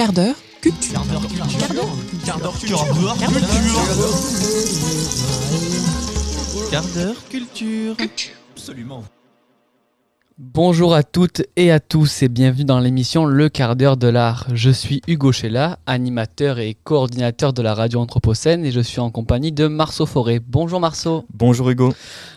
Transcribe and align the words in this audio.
Quart 0.00 0.14
d'heure 0.14 0.34
culture. 0.62 0.92
Quart 2.24 2.38
d'heure 2.38 2.58
culture. 2.58 2.86
Quart 6.70 6.88
d'heure 6.94 7.28
culture. 7.28 7.96
Absolument. 8.54 9.04
Bonjour 10.42 10.94
à 10.94 11.02
toutes 11.02 11.42
et 11.56 11.70
à 11.70 11.80
tous 11.80 12.22
et 12.22 12.30
bienvenue 12.30 12.64
dans 12.64 12.80
l'émission 12.80 13.26
Le 13.26 13.50
quart 13.50 13.76
d'heure 13.76 13.98
de 13.98 14.06
l'art. 14.06 14.46
Je 14.54 14.70
suis 14.70 15.02
Hugo 15.06 15.32
Chella, 15.32 15.78
animateur 15.84 16.58
et 16.58 16.78
coordinateur 16.82 17.52
de 17.52 17.60
la 17.60 17.74
radio 17.74 18.00
Anthropocène 18.00 18.64
et 18.64 18.70
je 18.70 18.80
suis 18.80 19.00
en 19.00 19.10
compagnie 19.10 19.52
de 19.52 19.66
Marceau 19.66 20.06
Forêt. 20.06 20.40
Bonjour 20.40 20.80
Marceau. 20.80 21.26
Bonjour 21.34 21.68
Hugo. 21.68 21.92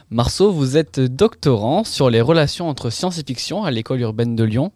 Marceau, 0.10 0.52
vous 0.52 0.76
êtes 0.76 1.00
doctorant 1.00 1.86
sur 1.86 2.10
les 2.10 2.20
relations 2.20 2.68
entre 2.68 2.90
science 2.90 3.20
et 3.20 3.24
fiction 3.26 3.64
à 3.64 3.72
l'école 3.72 4.02
urbaine 4.02 4.36
de 4.36 4.44
Lyon, 4.44 4.74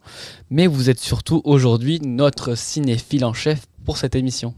mais 0.50 0.68
vous 0.68 0.90
êtes 0.90 1.02
surtout 1.02 1.42
aujourd'hui 1.44 2.00
notre 2.00 2.56
cinéphile 2.56 3.26
en 3.26 3.34
chef 3.34 3.66
pour 3.84 3.98
cette 3.98 4.16
émission. 4.16 4.54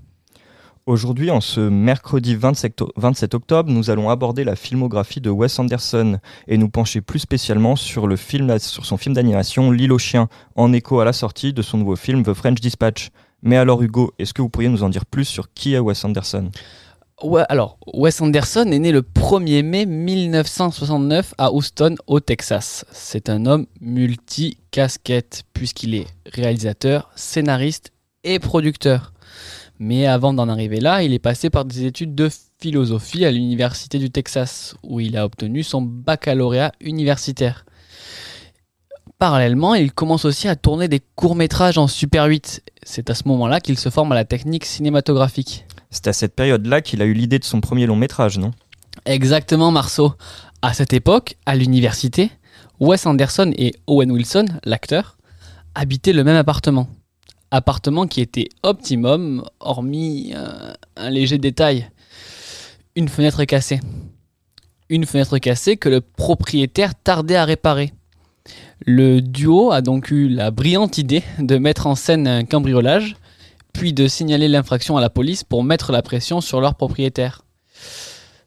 Aujourd'hui, 0.89 1.29
en 1.29 1.39
ce 1.39 1.59
mercredi 1.59 2.35
27 2.35 3.35
octobre, 3.35 3.71
nous 3.71 3.91
allons 3.91 4.09
aborder 4.09 4.43
la 4.43 4.55
filmographie 4.55 5.21
de 5.21 5.29
Wes 5.29 5.59
Anderson 5.59 6.17
et 6.47 6.57
nous 6.57 6.67
pencher 6.67 6.99
plus 7.01 7.19
spécialement 7.19 7.75
sur, 7.75 8.07
son 8.17 8.97
film 8.97 9.13
d'animation 9.13 9.69
L'île 9.69 9.91
aux 9.91 9.99
chiens, 9.99 10.29
en 10.55 10.73
écho 10.73 10.99
à 10.99 11.05
la 11.05 11.13
sortie 11.13 11.53
de 11.53 11.61
son 11.61 11.77
nouveau 11.77 11.95
film 11.95 12.23
The 12.23 12.33
French 12.33 12.59
Dispatch. 12.59 13.09
Mais 13.43 13.55
alors 13.55 13.83
Hugo, 13.83 14.13
est-ce 14.17 14.33
que 14.33 14.41
vous 14.41 14.49
pourriez 14.49 14.69
nous 14.69 14.81
en 14.81 14.89
dire 14.89 15.05
plus 15.05 15.25
sur 15.25 15.53
qui 15.53 15.75
est 15.75 15.79
Wes 15.79 16.03
Anderson? 16.03 16.49
Alors, 17.49 17.77
Wes 17.93 18.19
Anderson 18.19 18.71
est 18.71 18.79
né 18.79 18.91
le 18.91 19.03
1er 19.03 19.61
mai 19.61 19.85
1969 19.85 21.35
à 21.37 21.53
Houston, 21.53 21.97
au 22.07 22.19
Texas. 22.19 22.83
C'est 22.91 23.29
un 23.29 23.45
homme 23.45 23.67
multi-casquette, 23.79 25.43
puisqu'il 25.53 25.93
est 25.93 26.07
réalisateur, 26.25 27.11
scénariste 27.15 27.91
et 28.23 28.39
producteur. 28.39 29.13
Mais 29.81 30.05
avant 30.05 30.33
d'en 30.33 30.49
arriver 30.49 30.81
là, 30.81 31.03
il 31.03 31.13
est 31.13 31.19
passé 31.19 31.49
par 31.49 31.63
des 31.63 31.85
études 31.85 32.13
de 32.13 32.29
philosophie 32.59 33.23
à 33.23 33.31
l'Université 33.31 33.97
du 33.97 34.11
Texas, 34.11 34.75
où 34.83 34.99
il 34.99 35.15
a 35.15 35.23
obtenu 35.23 35.63
son 35.63 35.81
baccalauréat 35.81 36.73
universitaire. 36.81 37.65
Parallèlement, 39.19 39.75
il 39.75 39.93
commence 39.93 40.25
aussi 40.25 40.49
à 40.49 40.57
tourner 40.57 40.89
des 40.89 41.01
courts-métrages 41.15 41.77
en 41.77 41.87
Super 41.87 42.25
8. 42.25 42.61
C'est 42.83 43.09
à 43.09 43.15
ce 43.15 43.25
moment-là 43.27 43.61
qu'il 43.61 43.79
se 43.79 43.89
forme 43.89 44.11
à 44.11 44.15
la 44.15 44.25
technique 44.25 44.65
cinématographique. 44.65 45.65
C'est 45.91 46.07
à 46.07 46.13
cette 46.13 46.35
période-là 46.35 46.81
qu'il 46.81 47.01
a 47.01 47.05
eu 47.05 47.13
l'idée 47.13 47.39
de 47.39 47.45
son 47.45 47.61
premier 47.61 47.85
long 47.85 47.95
métrage, 47.95 48.37
non? 48.37 48.51
Exactement, 49.05 49.71
Marceau. 49.71 50.13
À 50.61 50.73
cette 50.73 50.91
époque, 50.91 51.35
à 51.45 51.55
l'université, 51.55 52.31
Wes 52.81 53.05
Anderson 53.05 53.53
et 53.55 53.73
Owen 53.87 54.11
Wilson, 54.11 54.45
l'acteur, 54.65 55.17
habitaient 55.73 56.13
le 56.13 56.25
même 56.25 56.35
appartement 56.35 56.89
appartement 57.51 58.07
qui 58.07 58.21
était 58.21 58.49
optimum, 58.63 59.43
hormis 59.59 60.33
euh, 60.35 60.73
un 60.95 61.09
léger 61.09 61.37
détail. 61.37 61.89
Une 62.95 63.09
fenêtre 63.09 63.43
cassée. 63.45 63.79
Une 64.89 65.05
fenêtre 65.05 65.37
cassée 65.37 65.77
que 65.77 65.89
le 65.89 66.01
propriétaire 66.01 66.95
tardait 66.95 67.35
à 67.35 67.45
réparer. 67.45 67.93
Le 68.85 69.21
duo 69.21 69.71
a 69.71 69.81
donc 69.81 70.11
eu 70.11 70.29
la 70.29 70.51
brillante 70.51 70.97
idée 70.97 71.23
de 71.39 71.57
mettre 71.57 71.87
en 71.87 71.95
scène 71.95 72.27
un 72.27 72.45
cambriolage, 72.45 73.15
puis 73.73 73.93
de 73.93 74.07
signaler 74.07 74.47
l'infraction 74.47 74.97
à 74.97 75.01
la 75.01 75.09
police 75.09 75.43
pour 75.43 75.63
mettre 75.63 75.91
la 75.91 76.01
pression 76.01 76.41
sur 76.41 76.61
leur 76.61 76.75
propriétaire. 76.75 77.43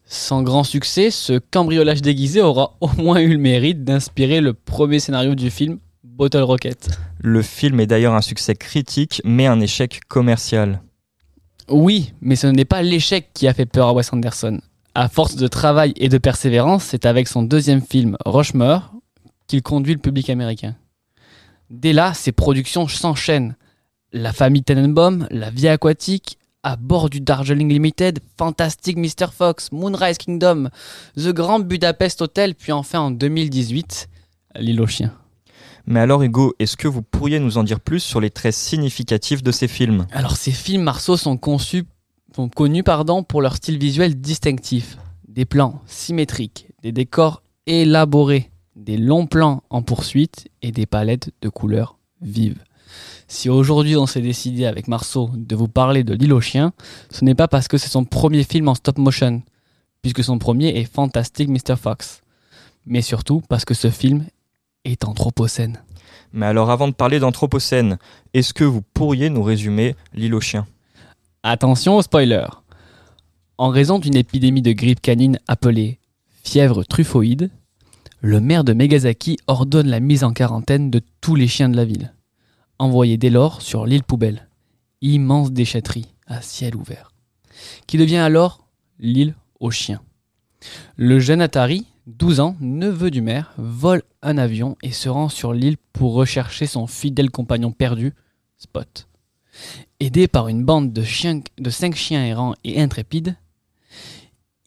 Sans 0.05 0.43
grand 0.43 0.65
succès, 0.65 1.11
ce 1.11 1.39
cambriolage 1.39 2.03
déguisé 2.03 2.43
aura 2.43 2.77
au 2.81 2.89
moins 2.99 3.21
eu 3.21 3.29
le 3.29 3.39
mérite 3.39 3.85
d'inspirer 3.85 4.41
le 4.41 4.53
premier 4.53 4.99
scénario 4.99 5.35
du 5.35 5.51
film 5.51 5.79
Bottle 6.05 6.43
Rocket. 6.43 6.91
Le 7.25 7.41
film 7.41 7.79
est 7.79 7.87
d'ailleurs 7.87 8.15
un 8.15 8.21
succès 8.21 8.57
critique, 8.57 9.23
mais 9.25 9.47
un 9.47 9.61
échec 9.61 10.01
commercial. 10.09 10.83
Oui, 11.69 12.13
mais 12.21 12.35
ce 12.35 12.49
n'est 12.49 12.65
pas 12.65 12.83
l'échec 12.83 13.29
qui 13.33 13.47
a 13.47 13.55
fait 13.55 13.65
peur 13.65 13.87
à 13.87 13.93
Wes 13.93 14.13
Anderson. 14.13 14.61
À 14.97 15.09
force 15.09 15.37
de 15.37 15.47
travail 15.47 15.95
et 15.97 16.09
de 16.09 16.19
persévérance, 16.19 16.83
c'est 16.83 17.07
avec 17.07 17.29
son 17.29 17.45
deuxième 17.45 17.81
film, 17.81 18.17
Rushmore, 18.27 18.93
qu'il 19.47 19.63
conduit 19.63 19.95
le 19.95 20.01
public 20.01 20.31
américain. 20.31 20.75
Dès 21.71 21.93
là, 21.93 22.13
ses 22.13 22.33
productions 22.33 22.89
s'enchaînent. 22.89 23.55
La 24.13 24.33
famille 24.33 24.65
Tenenbaum, 24.65 25.29
La 25.31 25.51
vie 25.51 25.69
aquatique, 25.69 26.39
À 26.65 26.75
bord 26.77 27.09
du 27.09 27.21
Darjeeling 27.21 27.69
Limited, 27.69 28.19
Fantastic 28.37 28.97
Mr. 28.97 29.29
Fox, 29.33 29.71
Moonrise 29.71 30.19
Kingdom, 30.19 30.71
The 31.17 31.29
Grand 31.29 31.61
Budapest 31.61 32.21
Hotel, 32.21 32.57
puis 32.57 32.73
enfin 32.73 32.99
en 32.99 33.11
2018, 33.13 34.09
L'île 34.57 34.81
aux 34.81 34.87
chiens. 34.87 35.15
Mais 35.87 36.01
alors 36.01 36.23
Hugo, 36.23 36.55
est-ce 36.59 36.77
que 36.77 36.89
vous 36.89 37.03
pourriez 37.03 37.41
nous 37.41 37.59
en 37.59 37.65
dire 37.65 37.81
plus 37.81 38.01
sur 38.01 38.21
les 38.21 38.31
traits 38.31 38.55
significatifs 38.55 39.43
de 39.43 39.51
ces 39.51 39.69
films? 39.69 40.07
Alors 40.13 40.37
ces 40.37 40.53
films 40.53 40.83
Marceau 40.83 41.17
sont 41.17 41.37
conçus, 41.37 41.85
sont 42.35 42.49
connus 42.49 42.83
pardon, 42.83 43.23
pour 43.23 43.43
leur 43.43 43.57
style 43.57 43.79
visuel 43.79 44.21
distinctif. 44.21 44.97
Des 45.29 45.45
plans 45.45 45.81
symétriques, 45.87 46.69
des 46.83 46.93
décors 46.93 47.43
élaborés, 47.67 48.51
des 48.77 48.97
longs 48.97 49.27
plans 49.27 49.63
en 49.71 49.83
poursuite 49.83 50.49
et 50.63 50.73
des 50.73 50.87
palettes 50.87 51.31
de 51.41 51.49
couleurs 51.49 51.99
vives. 52.21 52.63
Si 53.27 53.49
aujourd'hui 53.49 53.97
on 53.97 54.07
s'est 54.07 54.21
décidé 54.21 54.67
avec 54.67 54.89
Marceau 54.89 55.31
de 55.35 55.57
vous 55.57 55.69
parler 55.69 56.05
de 56.05 56.15
l'île 56.15 56.35
aux 56.35 56.41
chiens, 56.41 56.73
ce 57.11 57.25
n'est 57.25 57.35
pas 57.35 57.49
parce 57.49 57.67
que 57.67 57.79
c'est 57.79 57.89
son 57.89 58.05
premier 58.05 58.45
film 58.45 58.69
en 58.69 58.75
stop 58.75 58.99
motion, 58.99 59.43
puisque 60.03 60.23
son 60.23 60.39
premier 60.39 60.79
est 60.79 60.85
Fantastic 60.85 61.49
Mr. 61.49 61.77
Fox, 61.77 62.21
mais 62.85 63.01
surtout 63.01 63.43
parce 63.49 63.65
que 63.65 63.75
ce 63.75 63.91
film 63.91 64.27
est 64.85 65.05
anthropocène. 65.05 65.83
Mais 66.33 66.47
alors 66.47 66.71
avant 66.71 66.89
de 66.89 66.95
parler 66.95 67.19
d'anthropocène, 67.19 67.99
est-ce 68.35 68.55
que 68.55 68.65
vous 68.65 68.83
pourriez 68.83 69.31
nous 69.31 69.43
résumer 69.43 69.97
l'île 70.15 70.35
aux 70.35 70.41
chiens? 70.41 70.67
Attention 71.43 71.97
au 71.97 72.03
spoiler. 72.03 72.47
En 73.59 73.69
raison 73.69 73.99
d'une 73.99 74.17
épidémie 74.17 74.63
de 74.63 74.73
grippe 74.73 75.01
canine 75.01 75.39
appelée 75.47 75.99
fièvre 76.43 76.85
truffoïde, 76.85 77.51
le 78.21 78.41
maire 78.41 78.65
de 78.65 78.73
Megazaki 78.73 79.39
ordonne 79.47 79.89
la 79.89 80.01
mise 80.01 80.25
en 80.25 80.33
quarantaine 80.33 80.91
de 80.91 81.01
tous 81.21 81.35
les 81.35 81.49
chiens 81.49 81.69
de 81.69 81.77
la 81.77 81.85
ville, 81.85 82.15
envoyés 82.79 83.17
dès 83.17 83.31
lors 83.31 83.63
sur 83.63 83.87
l'île 83.87 84.05
poubelle, 84.05 84.49
immense 85.01 85.53
déchetterie 85.53 86.15
à 86.27 86.41
ciel 86.41 86.77
ouvert, 86.77 87.13
qui 87.87 87.99
devient 87.99 88.19
alors 88.19 88.65
l'île 88.99 89.35
aux 89.61 89.71
chiens. 89.71 90.01
Le 90.97 91.19
jeune 91.19 91.43
Atari, 91.43 91.87
12 92.07 92.41
ans, 92.41 92.57
neveu 92.61 93.11
du 93.13 93.23
maire, 93.23 93.53
vole 93.59 94.03
un 94.23 94.37
avion 94.37 94.77
et 94.83 94.91
se 94.91 95.09
rend 95.09 95.29
sur 95.29 95.53
l'île 95.53 95.77
pour 95.93 96.15
rechercher 96.15 96.67
son 96.67 96.87
fidèle 96.89 97.31
compagnon 97.31 97.71
perdu, 97.71 98.15
Spot. 98.59 99.09
Aidé 100.01 100.27
par 100.29 100.49
une 100.49 100.65
bande 100.65 100.93
de, 100.93 101.03
chiens, 101.03 101.41
de 101.59 101.71
cinq 101.71 101.95
chiens 101.95 102.25
errants 102.25 102.55
et 102.65 102.81
intrépides, 102.81 103.37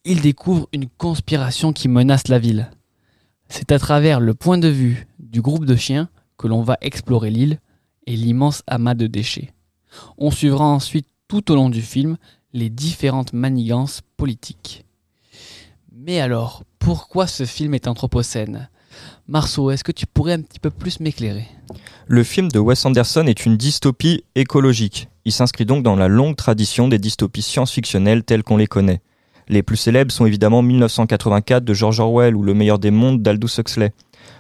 il 0.05 0.21
découvre 0.21 0.69
une 0.71 0.87
conspiration 0.87 1.73
qui 1.73 1.87
menace 1.87 2.27
la 2.27 2.39
ville. 2.39 2.71
C'est 3.49 3.71
à 3.71 3.79
travers 3.79 4.19
le 4.19 4.33
point 4.33 4.57
de 4.57 4.67
vue 4.67 5.07
du 5.19 5.41
groupe 5.41 5.65
de 5.65 5.75
chiens 5.75 6.09
que 6.37 6.47
l'on 6.47 6.61
va 6.61 6.77
explorer 6.81 7.31
l'île 7.31 7.59
et 8.05 8.15
l'immense 8.15 8.63
amas 8.67 8.95
de 8.95 9.07
déchets. 9.07 9.51
On 10.17 10.31
suivra 10.31 10.65
ensuite 10.65 11.07
tout 11.27 11.51
au 11.51 11.55
long 11.55 11.69
du 11.69 11.81
film 11.81 12.17
les 12.53 12.69
différentes 12.69 13.33
manigances 13.33 14.01
politiques. 14.15 14.85
Mais 15.91 16.19
alors, 16.19 16.63
pourquoi 16.85 17.25
ce 17.25 17.45
film 17.45 17.73
est 17.73 17.87
anthropocène 17.87 18.69
Marceau, 19.27 19.71
est-ce 19.71 19.83
que 19.83 19.91
tu 19.91 20.05
pourrais 20.05 20.33
un 20.33 20.41
petit 20.41 20.59
peu 20.59 20.69
plus 20.69 20.99
m'éclairer? 20.99 21.47
Le 22.05 22.23
film 22.23 22.47
de 22.49 22.59
Wes 22.59 22.85
Anderson 22.85 23.25
est 23.25 23.47
une 23.47 23.57
dystopie 23.57 24.23
écologique. 24.35 25.07
Il 25.25 25.31
s'inscrit 25.31 25.65
donc 25.65 25.81
dans 25.81 25.95
la 25.95 26.07
longue 26.07 26.35
tradition 26.35 26.87
des 26.87 26.99
dystopies 26.99 27.41
science-fictionnelles 27.41 28.23
telles 28.23 28.43
qu'on 28.43 28.57
les 28.57 28.67
connaît. 28.67 29.01
Les 29.47 29.63
plus 29.63 29.77
célèbres 29.77 30.11
sont 30.11 30.27
évidemment 30.27 30.61
1984 30.61 31.65
de 31.65 31.73
George 31.73 31.99
Orwell 31.99 32.35
ou 32.35 32.43
Le 32.43 32.53
meilleur 32.53 32.77
des 32.77 32.91
mondes 32.91 33.23
d'Aldous 33.23 33.57
Huxley. 33.57 33.91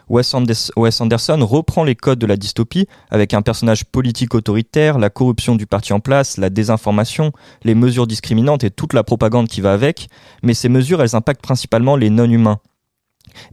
Wes, 0.09 0.33
Anderson 0.33 1.45
reprend 1.45 1.83
les 1.83 1.95
codes 1.95 2.19
de 2.19 2.27
la 2.27 2.37
dystopie 2.37 2.87
avec 3.09 3.33
un 3.33 3.41
personnage 3.41 3.85
politique 3.85 4.35
autoritaire, 4.35 4.99
la 4.99 5.09
corruption 5.09 5.55
du 5.55 5.65
parti 5.65 5.93
en 5.93 5.99
place, 5.99 6.37
la 6.37 6.49
désinformation, 6.49 7.31
les 7.63 7.75
mesures 7.75 8.07
discriminantes 8.07 8.63
et 8.63 8.71
toute 8.71 8.93
la 8.93 9.03
propagande 9.03 9.47
qui 9.47 9.61
va 9.61 9.73
avec, 9.73 10.07
mais 10.43 10.53
ces 10.53 10.69
mesures 10.69 11.01
elles 11.01 11.15
impactent 11.15 11.41
principalement 11.41 11.95
les 11.95 12.09
non-humains 12.09 12.59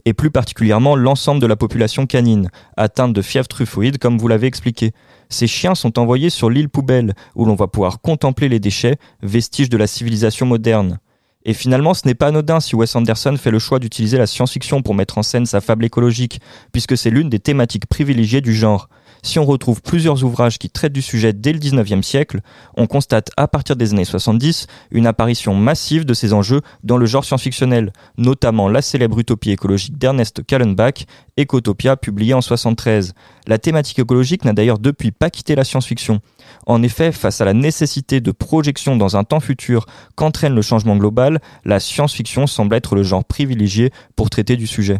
et 0.05 0.13
plus 0.13 0.31
particulièrement 0.31 0.95
l'ensemble 0.95 1.41
de 1.41 1.47
la 1.47 1.55
population 1.55 2.05
canine, 2.05 2.49
atteinte 2.77 3.13
de 3.13 3.21
fièvre 3.21 3.47
truffoïde 3.47 3.97
comme 3.97 4.17
vous 4.17 4.27
l'avez 4.27 4.47
expliqué. 4.47 4.91
Ces 5.29 5.47
chiens 5.47 5.75
sont 5.75 5.99
envoyés 5.99 6.29
sur 6.29 6.49
l'île 6.49 6.69
poubelle, 6.69 7.13
où 7.35 7.45
l'on 7.45 7.55
va 7.55 7.67
pouvoir 7.67 8.01
contempler 8.01 8.49
les 8.49 8.59
déchets, 8.59 8.97
vestiges 9.21 9.69
de 9.69 9.77
la 9.77 9.87
civilisation 9.87 10.45
moderne. 10.45 10.99
Et 11.45 11.53
finalement, 11.53 11.93
ce 11.93 12.07
n'est 12.07 12.15
pas 12.15 12.27
anodin 12.27 12.59
si 12.59 12.75
Wes 12.75 12.95
Anderson 12.95 13.35
fait 13.37 13.51
le 13.51 13.59
choix 13.59 13.79
d'utiliser 13.79 14.17
la 14.17 14.27
science-fiction 14.27 14.81
pour 14.81 14.95
mettre 14.95 15.17
en 15.17 15.23
scène 15.23 15.45
sa 15.45 15.59
fable 15.59 15.83
écologique, 15.83 16.39
puisque 16.71 16.97
c'est 16.97 17.09
l'une 17.09 17.29
des 17.29 17.39
thématiques 17.39 17.85
privilégiées 17.85 18.41
du 18.41 18.53
genre. 18.53 18.87
Si 19.25 19.39
on 19.39 19.45
retrouve 19.45 19.81
plusieurs 19.81 20.25
ouvrages 20.25 20.59
qui 20.59 20.69
traitent 20.69 20.91
du 20.91 21.01
sujet 21.01 21.31
dès 21.31 21.53
le 21.53 21.59
19e 21.59 22.01
siècle, 22.01 22.41
on 22.75 22.87
constate 22.87 23.31
à 23.37 23.47
partir 23.47 23.77
des 23.77 23.93
années 23.93 24.03
70 24.03 24.67
une 24.91 25.07
apparition 25.07 25.55
massive 25.55 26.03
de 26.03 26.13
ces 26.13 26.33
enjeux 26.33 26.59
dans 26.83 26.97
le 26.97 27.05
genre 27.05 27.23
science-fictionnel, 27.23 27.93
notamment 28.17 28.67
la 28.67 28.81
célèbre 28.81 29.17
utopie 29.17 29.51
écologique 29.51 29.97
d'Ernest 29.97 30.45
Kallenbach, 30.45 31.05
Ecotopia, 31.37 31.95
publiée 31.95 32.33
en 32.33 32.41
73. 32.41 33.13
La 33.47 33.57
thématique 33.57 33.99
écologique 33.99 34.43
n'a 34.43 34.51
d'ailleurs 34.51 34.77
depuis 34.77 35.11
pas 35.11 35.29
quitté 35.29 35.55
la 35.55 35.63
science-fiction. 35.63 36.19
En 36.67 36.83
effet, 36.83 37.13
face 37.13 37.39
à 37.39 37.45
la 37.45 37.53
nécessité 37.53 38.19
de 38.19 38.31
projection 38.31 38.97
dans 38.97 39.15
un 39.15 39.23
temps 39.23 39.39
futur 39.39 39.85
qu'entraîne 40.15 40.53
le 40.53 40.61
changement 40.61 40.97
global, 40.97 41.39
la 41.63 41.79
science-fiction 41.79 42.45
semble 42.45 42.75
être 42.75 42.93
le 42.93 43.03
genre 43.03 43.23
privilégié 43.23 43.91
pour 44.17 44.29
traiter 44.29 44.57
du 44.57 44.67
sujet. 44.67 44.99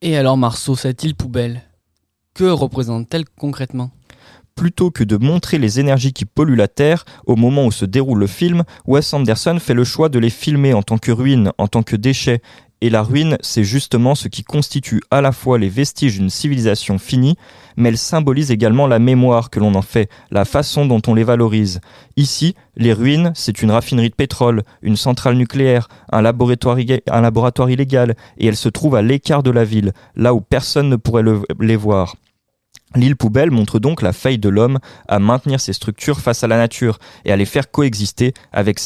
Et 0.00 0.16
alors 0.16 0.36
Marceau, 0.36 0.76
cette 0.76 1.02
île 1.02 1.16
poubelle, 1.16 1.65
que 2.36 2.44
représente-t-elle 2.44 3.24
concrètement? 3.38 3.90
Plutôt 4.54 4.90
que 4.90 5.04
de 5.04 5.16
montrer 5.16 5.58
les 5.58 5.80
énergies 5.80 6.12
qui 6.12 6.26
polluent 6.26 6.56
la 6.56 6.68
Terre 6.68 7.04
au 7.26 7.34
moment 7.34 7.64
où 7.64 7.72
se 7.72 7.86
déroule 7.86 8.18
le 8.18 8.26
film, 8.26 8.62
Wes 8.86 9.14
Anderson 9.14 9.58
fait 9.58 9.74
le 9.74 9.84
choix 9.84 10.10
de 10.10 10.18
les 10.18 10.30
filmer 10.30 10.74
en 10.74 10.82
tant 10.82 10.98
que 10.98 11.12
ruines, 11.12 11.52
en 11.56 11.66
tant 11.66 11.82
que 11.82 11.96
déchets, 11.96 12.42
et 12.82 12.90
la 12.90 13.02
ruine, 13.02 13.38
c'est 13.40 13.64
justement 13.64 14.14
ce 14.14 14.28
qui 14.28 14.44
constitue 14.44 15.00
à 15.10 15.22
la 15.22 15.32
fois 15.32 15.58
les 15.58 15.70
vestiges 15.70 16.18
d'une 16.18 16.28
civilisation 16.28 16.98
finie, 16.98 17.36
mais 17.78 17.88
elle 17.88 17.98
symbolise 17.98 18.50
également 18.50 18.86
la 18.86 18.98
mémoire 18.98 19.48
que 19.48 19.60
l'on 19.60 19.74
en 19.74 19.82
fait, 19.82 20.10
la 20.30 20.44
façon 20.44 20.84
dont 20.84 21.00
on 21.06 21.14
les 21.14 21.24
valorise. 21.24 21.80
Ici, 22.18 22.54
les 22.76 22.92
ruines, 22.92 23.32
c'est 23.34 23.62
une 23.62 23.70
raffinerie 23.70 24.10
de 24.10 24.14
pétrole, 24.14 24.62
une 24.82 24.96
centrale 24.96 25.36
nucléaire, 25.36 25.88
un 26.12 26.20
laboratoire, 26.20 26.76
un 27.10 27.20
laboratoire 27.22 27.70
illégal, 27.70 28.14
et 28.36 28.46
elles 28.46 28.56
se 28.56 28.68
trouvent 28.68 28.96
à 28.96 29.02
l'écart 29.02 29.42
de 29.42 29.50
la 29.50 29.64
ville, 29.64 29.92
là 30.14 30.34
où 30.34 30.42
personne 30.42 30.90
ne 30.90 30.96
pourrait 30.96 31.24
les 31.58 31.76
voir. 31.76 32.16
L'île 32.96 33.16
poubelle 33.16 33.50
montre 33.50 33.78
donc 33.78 34.00
la 34.00 34.14
faille 34.14 34.38
de 34.38 34.48
l'homme 34.48 34.78
à 35.06 35.18
maintenir 35.18 35.60
ses 35.60 35.74
structures 35.74 36.20
face 36.20 36.42
à 36.42 36.46
la 36.46 36.56
nature 36.56 36.98
et 37.26 37.32
à 37.32 37.36
les 37.36 37.44
faire 37.44 37.70
coexister 37.70 38.32
avec, 38.52 38.80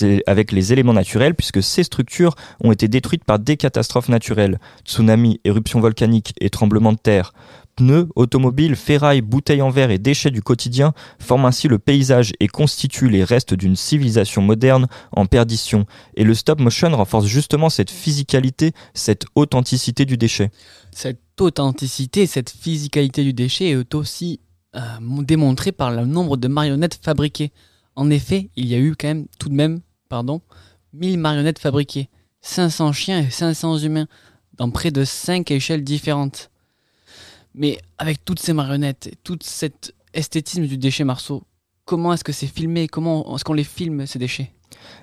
les 0.52 0.72
éléments 0.72 0.92
naturels 0.92 1.36
puisque 1.36 1.62
ces 1.62 1.84
structures 1.84 2.34
ont 2.64 2.72
été 2.72 2.88
détruites 2.88 3.24
par 3.24 3.38
des 3.38 3.56
catastrophes 3.56 4.08
naturelles, 4.08 4.58
tsunamis, 4.84 5.40
éruptions 5.44 5.80
volcaniques 5.80 6.34
et 6.40 6.50
tremblements 6.50 6.92
de 6.92 6.98
terre. 6.98 7.32
Pneus, 7.80 8.08
automobiles, 8.14 8.76
ferrailles, 8.76 9.22
bouteilles 9.22 9.62
en 9.62 9.70
verre 9.70 9.90
et 9.90 9.96
déchets 9.96 10.30
du 10.30 10.42
quotidien 10.42 10.92
forment 11.18 11.46
ainsi 11.46 11.66
le 11.66 11.78
paysage 11.78 12.34
et 12.38 12.46
constituent 12.46 13.08
les 13.08 13.24
restes 13.24 13.54
d'une 13.54 13.74
civilisation 13.74 14.42
moderne 14.42 14.86
en 15.12 15.24
perdition. 15.24 15.86
Et 16.14 16.24
le 16.24 16.34
stop 16.34 16.60
motion 16.60 16.94
renforce 16.94 17.24
justement 17.24 17.70
cette 17.70 17.90
physicalité, 17.90 18.72
cette 18.92 19.24
authenticité 19.34 20.04
du 20.04 20.18
déchet. 20.18 20.50
Cette 20.92 21.22
authenticité, 21.40 22.26
cette 22.26 22.50
physicalité 22.50 23.24
du 23.24 23.32
déchet 23.32 23.70
est 23.70 23.94
aussi 23.94 24.40
euh, 24.76 24.80
démontrée 25.22 25.72
par 25.72 25.90
le 25.90 26.04
nombre 26.04 26.36
de 26.36 26.48
marionnettes 26.48 27.00
fabriquées. 27.02 27.50
En 27.96 28.10
effet, 28.10 28.50
il 28.56 28.66
y 28.66 28.74
a 28.74 28.78
eu 28.78 28.94
quand 28.94 29.08
même 29.08 29.26
tout 29.38 29.48
de 29.48 29.54
même, 29.54 29.80
pardon, 30.10 30.42
1000 30.92 31.18
marionnettes 31.18 31.58
fabriquées, 31.58 32.10
500 32.42 32.92
chiens 32.92 33.20
et 33.20 33.30
500 33.30 33.78
humains, 33.78 34.06
dans 34.58 34.70
près 34.70 34.90
de 34.90 35.02
5 35.02 35.50
échelles 35.50 35.82
différentes. 35.82 36.50
Mais 37.55 37.79
avec 37.99 38.25
toutes 38.25 38.41
ces 38.41 38.52
marionnettes 38.52 39.08
et 39.08 39.17
tout 39.23 39.38
cet 39.43 39.94
esthétisme 40.14 40.67
du 40.67 40.79
déchet 40.79 41.05
Marceau, 41.05 41.43
comment 41.85 42.12
est-ce 42.12 42.25
que 42.25 42.32
c'est 42.32 42.47
filmé? 42.47 42.87
Comment 42.87 43.35
est-ce 43.35 43.44
qu'on 43.44 43.52
les 43.52 43.64
filme 43.64 44.06
ces 44.06 44.19
déchets? 44.19 44.52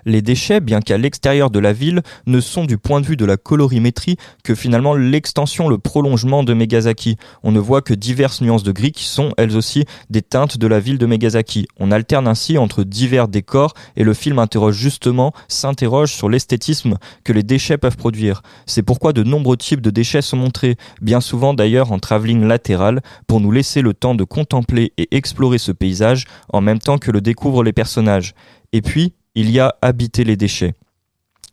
Les 0.05 0.21
déchets, 0.21 0.59
bien 0.59 0.79
qu'à 0.79 0.97
l'extérieur 0.97 1.49
de 1.49 1.59
la 1.59 1.73
ville, 1.73 2.01
ne 2.25 2.39
sont 2.39 2.65
du 2.65 2.77
point 2.77 3.01
de 3.01 3.05
vue 3.05 3.17
de 3.17 3.25
la 3.25 3.37
colorimétrie 3.37 4.17
que 4.43 4.55
finalement 4.55 4.95
l'extension, 4.95 5.69
le 5.69 5.77
prolongement 5.77 6.43
de 6.43 6.53
Megazaki. 6.53 7.17
On 7.43 7.51
ne 7.51 7.59
voit 7.59 7.81
que 7.81 7.93
diverses 7.93 8.41
nuances 8.41 8.63
de 8.63 8.71
gris 8.71 8.91
qui 8.91 9.05
sont 9.05 9.33
elles 9.37 9.55
aussi 9.55 9.85
des 10.09 10.21
teintes 10.21 10.57
de 10.57 10.67
la 10.67 10.79
ville 10.79 10.97
de 10.97 11.05
Megazaki. 11.05 11.67
On 11.79 11.91
alterne 11.91 12.27
ainsi 12.27 12.57
entre 12.57 12.83
divers 12.83 13.27
décors 13.27 13.73
et 13.95 14.03
le 14.03 14.13
film 14.13 14.39
interroge 14.39 14.75
justement, 14.75 15.33
s'interroge 15.47 16.13
sur 16.13 16.29
l'esthétisme 16.29 16.97
que 17.23 17.33
les 17.33 17.43
déchets 17.43 17.77
peuvent 17.77 17.97
produire. 17.97 18.41
C'est 18.65 18.83
pourquoi 18.83 19.13
de 19.13 19.23
nombreux 19.23 19.57
types 19.57 19.81
de 19.81 19.89
déchets 19.89 20.21
sont 20.21 20.37
montrés, 20.37 20.75
bien 21.01 21.21
souvent 21.21 21.53
d'ailleurs 21.53 21.91
en 21.91 21.99
travelling 21.99 22.45
latéral, 22.45 23.01
pour 23.27 23.41
nous 23.41 23.51
laisser 23.51 23.81
le 23.81 23.93
temps 23.93 24.15
de 24.15 24.23
contempler 24.23 24.93
et 24.97 25.15
explorer 25.15 25.57
ce 25.57 25.71
paysage 25.71 26.25
en 26.49 26.61
même 26.61 26.79
temps 26.79 26.97
que 26.97 27.11
le 27.11 27.21
découvrent 27.21 27.63
les 27.63 27.73
personnages. 27.73 28.33
Et 28.73 28.81
puis, 28.81 29.13
il 29.37 29.51
y 29.51 29.59
a 29.59 29.75
habiter 29.83 30.23
les 30.23 30.35
déchets. 30.35 30.73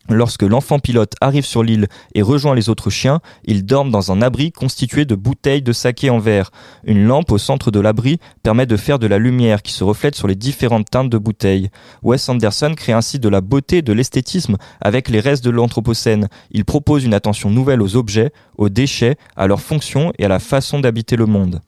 Lorsque 0.09 0.41
l'enfant 0.41 0.79
pilote 0.79 1.13
arrive 1.21 1.45
sur 1.45 1.61
l'île 1.61 1.87
et 2.15 2.23
rejoint 2.23 2.55
les 2.55 2.69
autres 2.69 2.89
chiens, 2.89 3.21
ils 3.45 3.63
dorment 3.63 3.91
dans 3.91 4.11
un 4.11 4.23
abri 4.23 4.51
constitué 4.51 5.05
de 5.05 5.13
bouteilles 5.13 5.61
de 5.61 5.71
saké 5.71 6.09
en 6.09 6.17
verre. 6.17 6.49
Une 6.83 7.05
lampe 7.05 7.31
au 7.31 7.37
centre 7.37 7.69
de 7.69 7.79
l'abri 7.79 8.19
permet 8.41 8.65
de 8.65 8.75
faire 8.75 8.97
de 8.97 9.05
la 9.05 9.19
lumière 9.19 9.61
qui 9.61 9.71
se 9.71 9.83
reflète 9.83 10.15
sur 10.15 10.27
les 10.27 10.35
différentes 10.35 10.89
teintes 10.89 11.11
de 11.11 11.17
bouteilles. 11.19 11.69
Wes 12.01 12.27
Anderson 12.27 12.73
crée 12.75 12.93
ainsi 12.93 13.19
de 13.19 13.29
la 13.29 13.41
beauté 13.41 13.83
de 13.83 13.93
l'esthétisme 13.93 14.57
avec 14.81 15.07
les 15.07 15.19
restes 15.19 15.45
de 15.45 15.51
l'Anthropocène. 15.51 16.27
Il 16.49 16.65
propose 16.65 17.03
une 17.03 17.13
attention 17.13 17.51
nouvelle 17.51 17.83
aux 17.83 17.95
objets, 17.95 18.31
aux 18.57 18.69
déchets, 18.69 19.15
à 19.35 19.45
leurs 19.45 19.61
fonctions 19.61 20.11
et 20.17 20.25
à 20.25 20.27
la 20.27 20.39
façon 20.39 20.79
d'habiter 20.79 21.17
le 21.17 21.27
monde. 21.27 21.61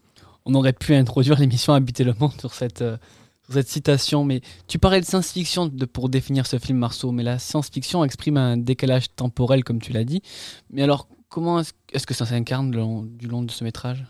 On 0.45 0.55
aurait 0.55 0.73
pu 0.73 0.95
introduire 0.95 1.39
l'émission 1.39 1.73
Habiter 1.73 2.03
le 2.03 2.15
monde 2.19 2.39
sur 2.39 2.53
cette, 2.53 2.81
euh, 2.81 2.97
cette 3.49 3.69
citation, 3.69 4.23
mais 4.23 4.41
tu 4.67 4.79
parlais 4.79 4.99
de 4.99 5.05
science-fiction 5.05 5.69
pour 5.93 6.09
définir 6.09 6.45
ce 6.45 6.59
film 6.59 6.77
Marceau, 6.77 7.11
mais 7.11 7.23
la 7.23 7.39
science-fiction 7.39 8.03
exprime 8.03 8.37
un 8.37 8.57
décalage 8.57 9.15
temporel, 9.15 9.63
comme 9.63 9.79
tu 9.81 9.93
l'as 9.93 10.03
dit. 10.03 10.21
Mais 10.69 10.83
alors, 10.83 11.07
comment 11.29 11.59
est-ce 11.59 12.05
que 12.05 12.13
ça 12.13 12.25
s'incarne 12.25 12.71
du 12.71 13.27
long 13.27 13.43
de 13.43 13.51
ce 13.51 13.63
métrage? 13.63 14.05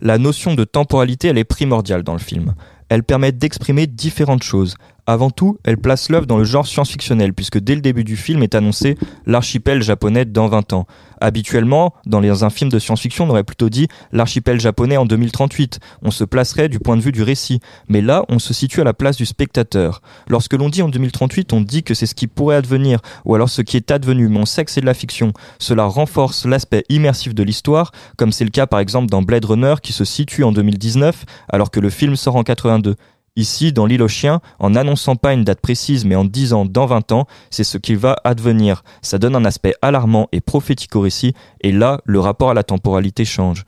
La 0.00 0.18
notion 0.18 0.54
de 0.54 0.64
temporalité, 0.64 1.28
elle 1.28 1.38
est 1.38 1.44
primordiale 1.44 2.02
dans 2.02 2.12
le 2.12 2.20
film. 2.20 2.54
Elle 2.88 3.02
permet 3.02 3.32
d'exprimer 3.32 3.86
différentes 3.86 4.42
choses. 4.42 4.76
Avant 5.06 5.30
tout, 5.30 5.58
elle 5.64 5.78
place 5.78 6.10
l'œuvre 6.10 6.26
dans 6.26 6.38
le 6.38 6.44
genre 6.44 6.66
science-fictionnel, 6.66 7.34
puisque 7.34 7.58
dès 7.58 7.74
le 7.74 7.80
début 7.80 8.04
du 8.04 8.16
film 8.16 8.42
est 8.42 8.54
annoncé 8.54 8.96
l'archipel 9.26 9.82
japonais 9.82 10.24
dans 10.26 10.48
20 10.48 10.74
ans. 10.74 10.86
Habituellement, 11.24 11.94
dans 12.04 12.20
les, 12.20 12.42
un 12.42 12.50
film 12.50 12.68
de 12.68 12.78
science-fiction, 12.78 13.24
on 13.24 13.30
aurait 13.30 13.44
plutôt 13.44 13.70
dit 13.70 13.88
l'archipel 14.12 14.60
japonais 14.60 14.98
en 14.98 15.06
2038. 15.06 15.80
On 16.02 16.10
se 16.10 16.22
placerait 16.22 16.68
du 16.68 16.78
point 16.78 16.98
de 16.98 17.00
vue 17.00 17.12
du 17.12 17.22
récit. 17.22 17.60
Mais 17.88 18.02
là, 18.02 18.26
on 18.28 18.38
se 18.38 18.52
situe 18.52 18.82
à 18.82 18.84
la 18.84 18.92
place 18.92 19.16
du 19.16 19.24
spectateur. 19.24 20.02
Lorsque 20.28 20.52
l'on 20.52 20.68
dit 20.68 20.82
en 20.82 20.90
2038, 20.90 21.54
on 21.54 21.62
dit 21.62 21.82
que 21.82 21.94
c'est 21.94 22.04
ce 22.04 22.14
qui 22.14 22.26
pourrait 22.26 22.56
advenir, 22.56 23.00
ou 23.24 23.34
alors 23.34 23.48
ce 23.48 23.62
qui 23.62 23.78
est 23.78 23.90
advenu, 23.90 24.28
mais 24.28 24.38
on 24.38 24.44
sait 24.44 24.66
que 24.66 24.70
c'est 24.70 24.82
de 24.82 24.86
la 24.86 24.92
fiction. 24.92 25.32
Cela 25.58 25.84
renforce 25.86 26.44
l'aspect 26.44 26.84
immersif 26.90 27.34
de 27.34 27.42
l'histoire, 27.42 27.92
comme 28.18 28.30
c'est 28.30 28.44
le 28.44 28.50
cas 28.50 28.66
par 28.66 28.80
exemple 28.80 29.08
dans 29.08 29.22
Blade 29.22 29.46
Runner 29.46 29.76
qui 29.82 29.94
se 29.94 30.04
situe 30.04 30.44
en 30.44 30.52
2019, 30.52 31.24
alors 31.48 31.70
que 31.70 31.80
le 31.80 31.88
film 31.88 32.16
sort 32.16 32.36
en 32.36 32.42
82. 32.42 32.96
Ici, 33.36 33.72
dans 33.72 33.86
l'île 33.86 34.02
aux 34.02 34.08
chiens, 34.08 34.40
en 34.60 34.70
n'annonçant 34.70 35.16
pas 35.16 35.32
une 35.32 35.42
date 35.42 35.60
précise 35.60 36.04
mais 36.04 36.14
en 36.14 36.24
disant 36.24 36.64
dans 36.64 36.86
20 36.86 37.10
ans, 37.12 37.26
c'est 37.50 37.64
ce 37.64 37.78
qui 37.78 37.96
va 37.96 38.16
advenir. 38.22 38.84
Ça 39.02 39.18
donne 39.18 39.34
un 39.34 39.44
aspect 39.44 39.74
alarmant 39.82 40.28
et 40.30 40.40
prophétique 40.40 40.94
au 40.94 41.00
récit, 41.00 41.34
et 41.60 41.72
là, 41.72 42.00
le 42.04 42.20
rapport 42.20 42.50
à 42.50 42.54
la 42.54 42.62
temporalité 42.62 43.24
change. 43.24 43.64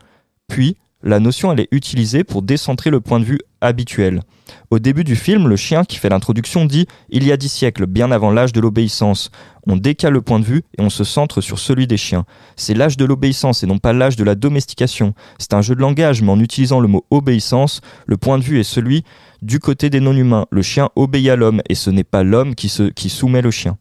Puis, 0.46 0.76
la 1.02 1.20
notion 1.20 1.52
elle 1.52 1.60
est 1.60 1.68
utilisée 1.70 2.24
pour 2.24 2.42
décentrer 2.42 2.90
le 2.90 3.00
point 3.00 3.20
de 3.20 3.24
vue 3.24 3.40
habituel. 3.60 4.22
Au 4.70 4.78
début 4.78 5.04
du 5.04 5.16
film, 5.16 5.48
le 5.48 5.56
chien 5.56 5.84
qui 5.84 5.96
fait 5.96 6.08
l'introduction 6.08 6.64
dit 6.64 6.86
Il 7.08 7.24
y 7.24 7.32
a 7.32 7.36
dix 7.36 7.48
siècles, 7.48 7.86
bien 7.86 8.10
avant 8.10 8.30
l'âge 8.30 8.52
de 8.52 8.60
l'obéissance. 8.60 9.30
On 9.66 9.76
décale 9.76 10.12
le 10.12 10.22
point 10.22 10.38
de 10.38 10.44
vue 10.44 10.62
et 10.78 10.82
on 10.82 10.90
se 10.90 11.04
centre 11.04 11.40
sur 11.40 11.58
celui 11.58 11.86
des 11.86 11.96
chiens. 11.96 12.24
C'est 12.56 12.74
l'âge 12.74 12.96
de 12.96 13.04
l'obéissance 13.04 13.62
et 13.62 13.66
non 13.66 13.78
pas 13.78 13.92
l'âge 13.92 14.16
de 14.16 14.24
la 14.24 14.34
domestication. 14.34 15.14
C'est 15.38 15.54
un 15.54 15.62
jeu 15.62 15.74
de 15.74 15.80
langage, 15.80 16.22
mais 16.22 16.30
en 16.30 16.40
utilisant 16.40 16.80
le 16.80 16.88
mot 16.88 17.04
obéissance, 17.10 17.80
le 18.06 18.16
point 18.16 18.38
de 18.38 18.44
vue 18.44 18.60
est 18.60 18.64
celui 18.64 19.04
du 19.42 19.58
côté 19.58 19.90
des 19.90 20.00
non-humains. 20.00 20.46
Le 20.50 20.62
chien 20.62 20.90
obéit 20.96 21.28
à 21.28 21.36
l'homme 21.36 21.62
et 21.68 21.74
ce 21.74 21.90
n'est 21.90 22.04
pas 22.04 22.22
l'homme 22.22 22.54
qui, 22.54 22.72
qui 22.94 23.08
soumet 23.08 23.42
le 23.42 23.50
chien. 23.50 23.76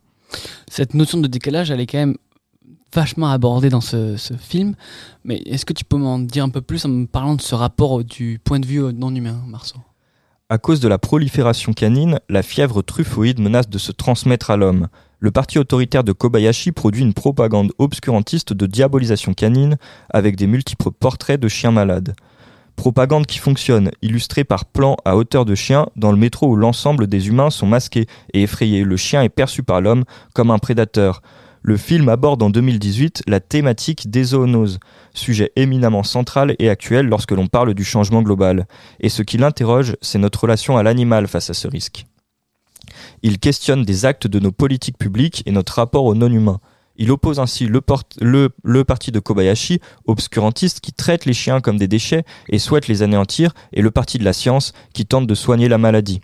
Cette 0.70 0.94
notion 0.94 1.20
de 1.20 1.28
décalage, 1.28 1.72
elle 1.72 1.80
est 1.80 1.86
quand 1.86 2.00
même 2.00 2.18
vachement 2.96 3.30
abordée 3.30 3.70
dans 3.70 3.82
ce, 3.82 4.16
film. 4.40 4.76
Mais 5.24 5.38
est-ce 5.46 5.66
que 5.66 5.74
tu 5.74 5.84
peux 5.84 5.98
m'en 5.98 6.18
dire 6.18 6.44
un 6.44 6.50
peu 6.50 6.62
plus 6.62 6.86
en 6.86 6.90
me 6.90 7.06
parlant 7.06 7.36
de 7.36 7.42
ce 7.42 7.54
rapport 7.54 8.04
du 8.04 8.40
point 8.44 8.60
de 8.60 8.66
vue 8.66 8.82
non-humain, 8.94 9.42
Marceau? 9.48 9.78
À 10.50 10.58
cause 10.58 10.80
de 10.80 10.88
la 10.88 10.98
prolifération 10.98 11.74
canine, 11.74 12.20
la 12.30 12.44
fièvre 12.44 12.82
truffoïde 12.82 13.40
menace 13.40 13.70
de 13.70 13.78
se 13.78 13.92
transmettre 13.92 14.52
à 14.52 14.58
l'homme. 14.58 14.88
Le 15.20 15.32
parti 15.32 15.58
autoritaire 15.58 16.04
de 16.04 16.12
Kobayashi 16.12 16.72
produit 16.72 17.02
une 17.02 17.14
propagande 17.14 17.72
obscurantiste 17.80 18.54
de 18.54 18.66
diabolisation 18.68 19.34
canine 19.34 19.78
avec 20.10 20.36
des 20.36 20.46
multiples 20.46 20.92
portraits 20.92 21.40
de 21.40 21.48
chiens 21.48 21.72
malades. 21.72 22.16
Propagande 22.76 23.26
qui 23.26 23.40
fonctionne, 23.40 23.90
illustrée 24.02 24.44
par 24.44 24.66
plans 24.66 24.98
à 25.04 25.18
hauteur 25.18 25.46
de 25.46 25.56
chien 25.56 25.88
dans 25.96 26.12
le 26.12 26.18
métro 26.18 26.48
où 26.48 26.56
l'ensemble 26.56 27.08
des 27.08 27.28
humains 27.28 27.50
sont 27.50 27.66
masqués 27.66 28.06
et 28.34 28.44
effrayés. 28.44 28.84
Le 28.84 28.98
chien 28.98 29.24
est 29.24 29.30
perçu 29.30 29.64
par 29.64 29.82
l'homme 29.82 30.04
comme 30.34 30.52
un 30.52 30.60
prédateur. 30.60 31.22
Le 31.68 31.78
film 31.78 32.10
aborde 32.10 32.44
en 32.44 32.52
2018 32.52 33.24
la 33.26 33.40
thématique 33.40 34.12
des 34.12 34.24
zoonoses, 34.24 34.78
sujet 35.16 35.52
éminemment 35.56 36.04
central 36.04 36.56
et 36.60 36.70
actuel 36.70 37.08
lorsque 37.08 37.32
l'on 37.32 37.48
parle 37.48 37.74
du 37.74 37.84
changement 37.84 38.22
global. 38.22 38.68
Et 39.00 39.10
ce 39.10 39.24
qui 39.24 39.40
l'interroge, 39.40 39.96
c'est 40.00 40.20
notre 40.20 40.42
relation 40.42 40.78
à 40.78 40.84
l'animal 40.84 41.28
face 41.28 41.50
à 41.50 41.56
ce 41.56 41.68
risque. 41.68 42.06
Il 43.24 43.40
questionne 43.40 43.84
des 43.84 44.06
actes 44.06 44.28
de 44.28 44.40
nos 44.40 44.52
politiques 44.52 45.00
publiques 45.00 45.42
et 45.48 45.52
notre 45.52 45.74
rapport 45.74 46.06
aux 46.06 46.14
non-humains. 46.14 46.60
Il 46.98 47.10
oppose 47.10 47.40
ainsi 47.40 47.66
le, 47.66 47.82
parti 48.84 49.12
de 49.12 49.20
Kobayashi, 49.20 49.80
obscurantiste, 50.06 50.82
qui 50.82 50.94
traite 50.94 51.26
les 51.26 51.34
chiens 51.34 51.62
comme 51.62 51.78
des 51.78 51.88
déchets 51.88 52.26
et 52.48 52.60
souhaite 52.60 52.88
les 52.88 53.02
anéantir, 53.02 53.56
et 53.74 53.82
le 53.82 53.90
parti 53.90 54.20
de 54.20 54.24
la 54.24 54.34
science, 54.34 54.72
qui 54.94 55.08
tente 55.08 55.26
de 55.26 55.34
soigner 55.34 55.68
la 55.68 55.80
maladie. 55.80 56.22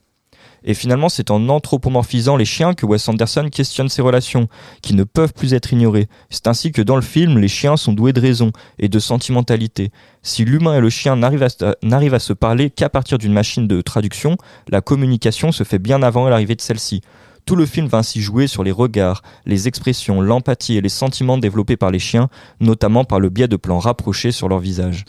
Et 0.63 0.73
finalement, 0.73 1.09
c'est 1.09 1.31
en 1.31 1.49
anthropomorphisant 1.49 2.37
les 2.37 2.45
chiens 2.45 2.73
que 2.73 2.85
Wes 2.85 3.07
Anderson 3.07 3.49
questionne 3.51 3.89
ces 3.89 4.01
relations, 4.01 4.47
qui 4.81 4.93
ne 4.93 5.03
peuvent 5.03 5.33
plus 5.33 5.53
être 5.53 5.73
ignorées. 5.73 6.07
C'est 6.29 6.47
ainsi 6.47 6.71
que 6.71 6.81
dans 6.81 6.95
le 6.95 7.01
film, 7.01 7.39
les 7.39 7.47
chiens 7.47 7.77
sont 7.77 7.93
doués 7.93 8.13
de 8.13 8.21
raison 8.21 8.51
et 8.77 8.89
de 8.89 8.99
sentimentalité. 8.99 9.91
Si 10.21 10.45
l'humain 10.45 10.77
et 10.77 10.81
le 10.81 10.89
chien 10.89 11.15
n'arrivent 11.15 11.43
à, 11.43 12.15
à, 12.15 12.19
se 12.19 12.33
parler 12.33 12.69
qu'à 12.69 12.89
partir 12.89 13.17
d'une 13.17 13.33
machine 13.33 13.67
de 13.67 13.81
traduction, 13.81 14.37
la 14.69 14.81
communication 14.81 15.51
se 15.51 15.63
fait 15.63 15.79
bien 15.79 16.03
avant 16.03 16.29
l'arrivée 16.29 16.55
de 16.55 16.61
celle-ci. 16.61 17.01
Tout 17.45 17.55
le 17.55 17.65
film 17.65 17.87
va 17.87 17.99
ainsi 17.99 18.21
jouer 18.21 18.47
sur 18.47 18.63
les 18.63 18.71
regards, 18.71 19.23
les 19.45 19.67
expressions, 19.67 20.21
l'empathie 20.21 20.77
et 20.77 20.81
les 20.81 20.89
sentiments 20.89 21.37
développés 21.37 21.77
par 21.77 21.91
les 21.91 21.99
chiens, 21.99 22.29
notamment 22.59 23.03
par 23.03 23.19
le 23.19 23.29
biais 23.29 23.47
de 23.47 23.55
plans 23.55 23.79
rapprochés 23.79 24.31
sur 24.31 24.47
leur 24.47 24.59
visage. 24.59 25.05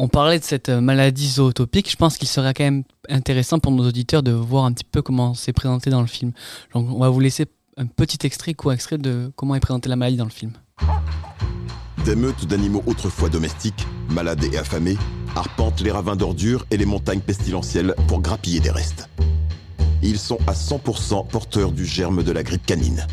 On 0.00 0.06
parlait 0.06 0.38
de 0.38 0.44
cette 0.44 0.68
euh, 0.68 0.80
maladie 0.80 1.28
zootopique. 1.28 1.90
Je 1.90 1.96
pense 1.96 2.18
qu'il 2.18 2.28
serait 2.28 2.54
quand 2.54 2.62
même 2.62 2.84
intéressant 3.08 3.58
pour 3.58 3.72
nos 3.72 3.84
auditeurs 3.84 4.22
de 4.22 4.30
voir 4.30 4.64
un 4.64 4.72
petit 4.72 4.84
peu 4.84 5.02
comment 5.02 5.34
c'est 5.34 5.52
présenté 5.52 5.90
dans 5.90 6.00
le 6.00 6.06
film. 6.06 6.30
Donc, 6.72 6.88
on 6.88 7.00
va 7.00 7.08
vous 7.08 7.18
laisser 7.18 7.46
un 7.76 7.86
petit 7.86 8.24
extrait, 8.24 8.54
quoi 8.54 8.74
extrait 8.74 8.96
de 8.96 9.32
comment 9.34 9.56
est 9.56 9.60
présentée 9.60 9.88
la 9.88 9.96
maladie 9.96 10.16
dans 10.16 10.24
le 10.24 10.30
film. 10.30 10.52
Des 12.04 12.14
meutes 12.14 12.46
d'animaux 12.46 12.84
autrefois 12.86 13.28
domestiques, 13.28 13.88
malades 14.08 14.44
et 14.44 14.56
affamés, 14.56 14.96
arpentent 15.34 15.80
les 15.80 15.90
ravins 15.90 16.14
d'ordures 16.14 16.64
et 16.70 16.76
les 16.76 16.86
montagnes 16.86 17.18
pestilentielles 17.18 17.96
pour 18.06 18.20
grappiller 18.20 18.60
des 18.60 18.70
restes. 18.70 19.08
Ils 20.00 20.20
sont 20.20 20.38
à 20.46 20.52
100% 20.52 21.26
porteurs 21.26 21.72
du 21.72 21.84
germe 21.84 22.22
de 22.22 22.30
la 22.30 22.44
grippe 22.44 22.64
canine. 22.64 23.04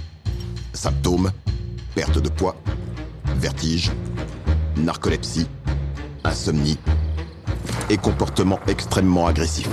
Symptômes 0.74 1.32
perte 1.96 2.20
de 2.20 2.30
poids, 2.30 2.56
vertige, 3.40 3.92
narcolepsie, 4.78 5.48
insomnie 6.26 6.78
et 7.90 7.98
comportement 7.98 8.60
extrêmement 8.68 9.28
agressif. 9.28 9.70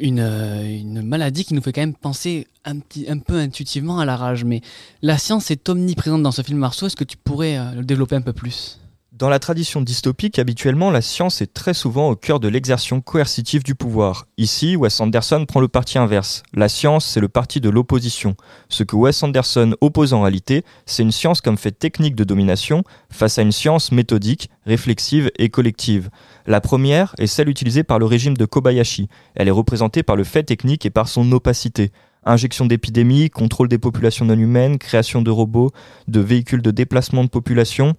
Une, 0.00 0.20
euh, 0.20 0.64
une, 0.64 1.02
maladie 1.02 1.44
qui 1.44 1.54
nous 1.54 1.60
fait 1.60 1.72
quand 1.72 1.82
même 1.82 1.94
penser 1.94 2.46
un, 2.64 2.78
un 3.08 3.18
peu 3.18 3.38
intuitivement 3.38 3.98
à 3.98 4.04
la 4.04 4.16
rage. 4.16 4.44
Mais 4.44 4.62
la 5.02 5.18
science 5.18 5.50
est 5.50 5.68
omniprésente 5.68 6.22
dans 6.22 6.32
ce 6.32 6.42
film 6.42 6.58
Marceau. 6.58 6.86
Est-ce 6.86 6.96
que 6.96 7.04
tu 7.04 7.16
pourrais 7.16 7.58
euh, 7.58 7.72
le 7.72 7.84
développer 7.84 8.16
un 8.16 8.22
peu 8.22 8.32
plus? 8.32 8.80
Dans 9.20 9.28
la 9.28 9.38
tradition 9.38 9.82
dystopique, 9.82 10.38
habituellement, 10.38 10.90
la 10.90 11.02
science 11.02 11.42
est 11.42 11.52
très 11.52 11.74
souvent 11.74 12.08
au 12.08 12.16
cœur 12.16 12.40
de 12.40 12.48
l'exertion 12.48 13.02
coercitive 13.02 13.62
du 13.62 13.74
pouvoir. 13.74 14.26
Ici, 14.38 14.76
Wes 14.76 14.98
Anderson 14.98 15.44
prend 15.46 15.60
le 15.60 15.68
parti 15.68 15.98
inverse. 15.98 16.42
La 16.54 16.70
science, 16.70 17.04
c'est 17.04 17.20
le 17.20 17.28
parti 17.28 17.60
de 17.60 17.68
l'opposition. 17.68 18.34
Ce 18.70 18.82
que 18.82 18.96
Wes 18.96 19.22
Anderson 19.22 19.74
oppose 19.82 20.14
en 20.14 20.22
réalité, 20.22 20.64
c'est 20.86 21.02
une 21.02 21.12
science 21.12 21.42
comme 21.42 21.58
fait 21.58 21.78
technique 21.78 22.14
de 22.14 22.24
domination 22.24 22.82
face 23.10 23.38
à 23.38 23.42
une 23.42 23.52
science 23.52 23.92
méthodique, 23.92 24.48
réflexive 24.64 25.30
et 25.36 25.50
collective. 25.50 26.08
La 26.46 26.62
première 26.62 27.14
est 27.18 27.26
celle 27.26 27.50
utilisée 27.50 27.84
par 27.84 27.98
le 27.98 28.06
régime 28.06 28.38
de 28.38 28.46
Kobayashi. 28.46 29.10
Elle 29.34 29.48
est 29.48 29.50
représentée 29.50 30.02
par 30.02 30.16
le 30.16 30.24
fait 30.24 30.44
technique 30.44 30.86
et 30.86 30.90
par 30.90 31.08
son 31.08 31.30
opacité 31.32 31.92
injection 32.24 32.66
d'épidémies, 32.66 33.30
contrôle 33.30 33.68
des 33.68 33.78
populations 33.78 34.26
non 34.26 34.38
humaines, 34.38 34.78
création 34.78 35.22
de 35.22 35.30
robots, 35.30 35.70
de 36.06 36.20
véhicules 36.20 36.60
de 36.60 36.70
déplacement 36.70 37.24
de 37.24 37.30
population, 37.30 37.94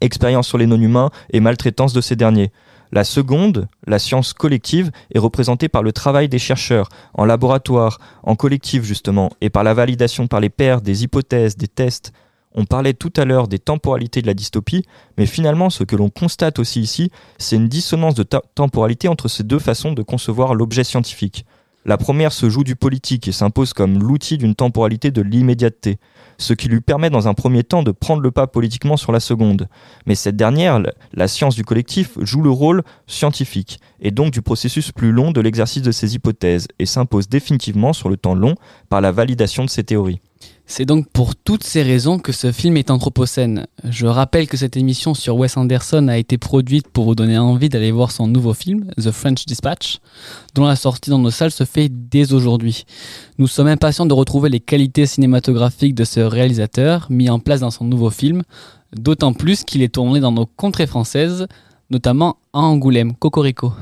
expérience 0.00 0.48
sur 0.48 0.58
les 0.58 0.66
non-humains 0.66 1.10
et 1.32 1.40
maltraitance 1.40 1.92
de 1.92 2.00
ces 2.00 2.16
derniers. 2.16 2.52
La 2.92 3.04
seconde, 3.04 3.68
la 3.86 4.00
science 4.00 4.32
collective, 4.32 4.90
est 5.14 5.20
représentée 5.20 5.68
par 5.68 5.82
le 5.82 5.92
travail 5.92 6.28
des 6.28 6.40
chercheurs, 6.40 6.88
en 7.14 7.24
laboratoire, 7.24 8.00
en 8.24 8.34
collectif 8.34 8.82
justement, 8.82 9.30
et 9.40 9.50
par 9.50 9.62
la 9.62 9.74
validation 9.74 10.26
par 10.26 10.40
les 10.40 10.50
pairs 10.50 10.80
des 10.80 11.04
hypothèses, 11.04 11.56
des 11.56 11.68
tests. 11.68 12.12
On 12.52 12.64
parlait 12.64 12.94
tout 12.94 13.12
à 13.16 13.24
l'heure 13.24 13.46
des 13.46 13.60
temporalités 13.60 14.22
de 14.22 14.26
la 14.26 14.34
dystopie, 14.34 14.84
mais 15.16 15.26
finalement 15.26 15.70
ce 15.70 15.84
que 15.84 15.94
l'on 15.94 16.10
constate 16.10 16.58
aussi 16.58 16.80
ici, 16.80 17.12
c'est 17.38 17.54
une 17.54 17.68
dissonance 17.68 18.14
de 18.14 18.24
temporalité 18.24 19.06
entre 19.06 19.28
ces 19.28 19.44
deux 19.44 19.60
façons 19.60 19.92
de 19.92 20.02
concevoir 20.02 20.54
l'objet 20.54 20.82
scientifique. 20.82 21.46
La 21.86 21.96
première 21.96 22.32
se 22.32 22.50
joue 22.50 22.64
du 22.64 22.74
politique 22.74 23.28
et 23.28 23.32
s'impose 23.32 23.72
comme 23.72 24.02
l'outil 24.02 24.36
d'une 24.36 24.56
temporalité 24.56 25.12
de 25.12 25.22
l'immédiateté 25.22 25.98
ce 26.40 26.54
qui 26.54 26.68
lui 26.68 26.80
permet 26.80 27.10
dans 27.10 27.28
un 27.28 27.34
premier 27.34 27.62
temps 27.62 27.82
de 27.82 27.92
prendre 27.92 28.22
le 28.22 28.30
pas 28.30 28.46
politiquement 28.46 28.96
sur 28.96 29.12
la 29.12 29.20
seconde. 29.20 29.68
Mais 30.06 30.14
cette 30.14 30.36
dernière, 30.36 30.80
la 31.12 31.28
science 31.28 31.54
du 31.54 31.64
collectif, 31.64 32.18
joue 32.20 32.42
le 32.42 32.50
rôle 32.50 32.82
scientifique, 33.06 33.78
et 34.00 34.10
donc 34.10 34.32
du 34.32 34.42
processus 34.42 34.90
plus 34.90 35.12
long 35.12 35.32
de 35.32 35.40
l'exercice 35.40 35.82
de 35.82 35.92
ses 35.92 36.14
hypothèses, 36.14 36.66
et 36.78 36.86
s'impose 36.86 37.28
définitivement 37.28 37.92
sur 37.92 38.08
le 38.08 38.16
temps 38.16 38.34
long 38.34 38.54
par 38.88 39.00
la 39.00 39.12
validation 39.12 39.64
de 39.64 39.70
ses 39.70 39.84
théories. 39.84 40.20
C'est 40.72 40.84
donc 40.84 41.08
pour 41.10 41.34
toutes 41.34 41.64
ces 41.64 41.82
raisons 41.82 42.20
que 42.20 42.30
ce 42.30 42.52
film 42.52 42.76
est 42.76 42.92
anthropocène. 42.92 43.66
Je 43.82 44.06
rappelle 44.06 44.46
que 44.46 44.56
cette 44.56 44.76
émission 44.76 45.14
sur 45.14 45.36
Wes 45.36 45.56
Anderson 45.56 46.06
a 46.06 46.16
été 46.16 46.38
produite 46.38 46.86
pour 46.86 47.06
vous 47.06 47.16
donner 47.16 47.36
envie 47.36 47.68
d'aller 47.68 47.90
voir 47.90 48.12
son 48.12 48.28
nouveau 48.28 48.54
film, 48.54 48.88
The 48.96 49.10
French 49.10 49.46
Dispatch, 49.46 49.98
dont 50.54 50.66
la 50.66 50.76
sortie 50.76 51.10
dans 51.10 51.18
nos 51.18 51.32
salles 51.32 51.50
se 51.50 51.64
fait 51.64 51.88
dès 51.88 52.32
aujourd'hui. 52.32 52.84
Nous 53.38 53.48
sommes 53.48 53.66
impatients 53.66 54.06
de 54.06 54.14
retrouver 54.14 54.48
les 54.48 54.60
qualités 54.60 55.06
cinématographiques 55.06 55.96
de 55.96 56.04
ce 56.04 56.20
réalisateur 56.30 57.06
mis 57.10 57.28
en 57.28 57.38
place 57.38 57.60
dans 57.60 57.70
son 57.70 57.84
nouveau 57.84 58.10
film, 58.10 58.42
d'autant 58.96 59.32
plus 59.32 59.64
qu'il 59.64 59.82
est 59.82 59.94
tourné 59.94 60.20
dans 60.20 60.32
nos 60.32 60.46
contrées 60.46 60.86
françaises, 60.86 61.46
notamment 61.90 62.36
à 62.52 62.60
Angoulême, 62.60 63.14
Cocorico. 63.14 63.72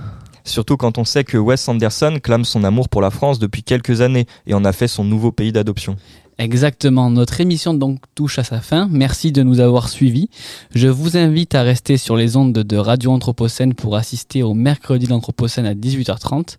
Surtout 0.45 0.77
quand 0.77 0.97
on 0.99 1.05
sait 1.05 1.25
que 1.25 1.37
Wes 1.37 1.69
Anderson 1.69 2.19
clame 2.23 2.45
son 2.45 2.65
amour 2.65 2.89
pour 2.89 3.03
la 3.03 3.11
France 3.11 3.39
depuis 3.39 3.63
quelques 3.63 4.01
années 4.01 4.27
et 4.47 4.55
en 4.55 4.65
a 4.65 4.73
fait 4.73 4.89
son 4.89 5.05
nouveau 5.05 5.31
pays 5.31 5.53
d'adoption. 5.53 5.97
Exactement, 6.41 7.11
notre 7.11 7.41
émission 7.41 7.75
donc 7.75 7.99
touche 8.15 8.39
à 8.39 8.45
sa 8.45 8.61
fin. 8.61 8.87
Merci 8.93 9.33
de 9.33 9.43
nous 9.43 9.59
avoir 9.59 9.89
suivis. 9.89 10.31
Je 10.73 10.87
vous 10.87 11.17
invite 11.17 11.57
à 11.57 11.63
rester 11.63 11.97
sur 11.97 12.15
les 12.15 12.37
ondes 12.37 12.53
de 12.53 12.77
Radio 12.77 13.11
Anthropocène 13.11 13.75
pour 13.75 13.97
assister 13.97 14.45
au 14.45 14.55
mercredi 14.55 15.09
d'Anthropocène 15.09 15.67
à 15.67 15.75
18h30. 15.75 16.57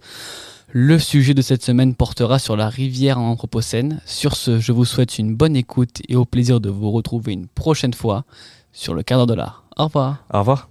Le 0.72 1.00
sujet 1.00 1.34
de 1.34 1.42
cette 1.42 1.64
semaine 1.64 1.96
portera 1.96 2.40
sur 2.40 2.58
la 2.58 2.68
rivière 2.68 3.20
en 3.20 3.30
Anthropocène. 3.30 4.02
Sur 4.06 4.36
ce, 4.36 4.60
je 4.60 4.74
vous 4.74 4.84
souhaite 4.84 5.18
une 5.18 5.34
bonne 5.34 5.56
écoute 5.56 6.02
et 6.10 6.18
au 6.18 6.26
plaisir 6.26 6.60
de 6.60 6.70
vous 6.70 6.92
retrouver 6.92 7.32
une 7.32 7.48
prochaine 7.48 7.94
fois 7.94 8.26
sur 8.74 8.94
le 8.94 9.02
cadre 9.02 9.26
de 9.28 9.34
l'art. 9.34 9.64
Au 9.78 9.86
revoir. 9.86 10.26
Au 10.34 10.40
revoir. 10.40 10.70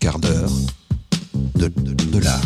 Quart 0.00 0.18
d'heure 0.18 0.50
de, 1.54 1.68
de 1.68 2.18
l'art. 2.18 2.42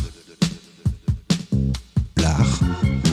Bellard. 2.28 3.07